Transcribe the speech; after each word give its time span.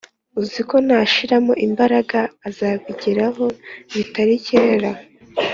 uziko 0.41 0.75
nashiramo 0.87 1.53
imbaraga 1.67 2.19
azabigeraho 2.47 3.45
bitari 3.93 4.35
kera 4.47 4.91